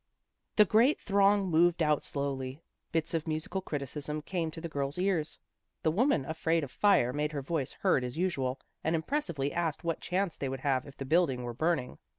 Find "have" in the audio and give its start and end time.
10.61-10.87